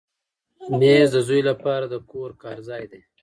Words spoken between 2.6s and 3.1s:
ځای دی.